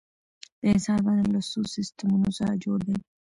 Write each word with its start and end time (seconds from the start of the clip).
د 0.59 0.61
انسان 0.73 0.99
بدن 1.05 1.27
له 1.35 1.41
څو 1.49 1.59
سیستمونو 1.75 2.27
څخه 2.37 2.53
جوړ 2.63 2.79
دی 2.87 2.97